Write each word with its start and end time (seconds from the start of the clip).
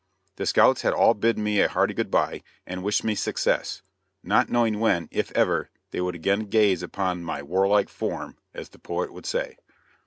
The 0.37 0.47
scouts 0.47 0.81
had 0.81 0.93
all 0.93 1.13
bidden 1.13 1.43
me 1.43 1.59
a 1.61 1.67
hearty 1.69 1.93
good 1.93 2.09
bye, 2.09 2.41
and 2.65 2.81
wished 2.81 3.03
me 3.03 3.13
success, 3.13 3.83
not 4.23 4.49
knowing 4.49 4.79
when, 4.79 5.07
if 5.11 5.31
ever, 5.33 5.69
they 5.91 6.01
would 6.01 6.15
again 6.15 6.45
gaze 6.45 6.81
upon 6.81 7.23
"my 7.23 7.43
warlike 7.43 7.87
form," 7.87 8.37
as 8.51 8.69
the 8.69 8.79
poet 8.79 9.13
would 9.13 9.27
say. 9.27 9.57